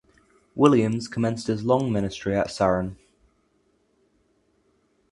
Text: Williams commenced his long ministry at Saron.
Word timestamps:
Williams 0.55 1.07
commenced 1.07 1.45
his 1.45 1.63
long 1.63 1.91
ministry 1.91 2.35
at 2.35 2.47
Saron. 2.47 2.95